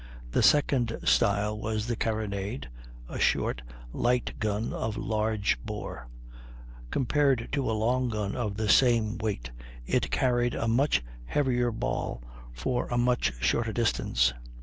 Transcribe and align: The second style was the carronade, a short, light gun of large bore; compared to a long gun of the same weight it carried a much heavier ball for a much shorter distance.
The 0.31 0.41
second 0.41 0.97
style 1.03 1.59
was 1.59 1.85
the 1.85 1.95
carronade, 1.95 2.69
a 3.07 3.19
short, 3.19 3.61
light 3.93 4.33
gun 4.39 4.73
of 4.73 4.97
large 4.97 5.59
bore; 5.63 6.07
compared 6.89 7.49
to 7.51 7.69
a 7.69 7.73
long 7.73 8.09
gun 8.09 8.35
of 8.35 8.57
the 8.57 8.67
same 8.67 9.19
weight 9.19 9.51
it 9.85 10.09
carried 10.09 10.55
a 10.55 10.67
much 10.67 11.03
heavier 11.25 11.69
ball 11.69 12.23
for 12.51 12.87
a 12.87 12.97
much 12.97 13.33
shorter 13.41 13.71
distance. 13.73 14.33